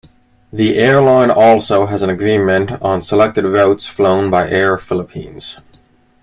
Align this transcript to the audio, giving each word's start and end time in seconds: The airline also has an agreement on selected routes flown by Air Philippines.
The 0.51 0.77
airline 0.79 1.29
also 1.29 1.85
has 1.85 2.01
an 2.01 2.09
agreement 2.09 2.71
on 2.81 3.03
selected 3.03 3.45
routes 3.45 3.85
flown 3.85 4.31
by 4.31 4.49
Air 4.49 4.79
Philippines. 4.79 5.59